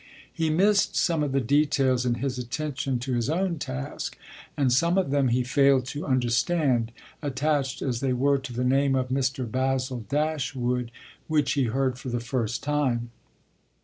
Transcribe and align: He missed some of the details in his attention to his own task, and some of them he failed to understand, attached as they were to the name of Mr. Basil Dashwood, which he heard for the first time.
He 0.33 0.49
missed 0.49 0.95
some 0.95 1.21
of 1.21 1.31
the 1.31 1.39
details 1.39 2.07
in 2.07 2.15
his 2.15 2.39
attention 2.39 2.97
to 3.01 3.13
his 3.13 3.29
own 3.29 3.59
task, 3.59 4.17
and 4.57 4.73
some 4.73 4.97
of 4.97 5.11
them 5.11 5.27
he 5.27 5.43
failed 5.43 5.85
to 5.93 6.07
understand, 6.07 6.91
attached 7.21 7.83
as 7.83 7.99
they 7.99 8.11
were 8.11 8.39
to 8.39 8.51
the 8.51 8.63
name 8.63 8.95
of 8.95 9.09
Mr. 9.09 9.45
Basil 9.45 10.03
Dashwood, 10.09 10.89
which 11.27 11.51
he 11.53 11.65
heard 11.65 11.99
for 11.99 12.09
the 12.09 12.19
first 12.19 12.63
time. 12.63 13.11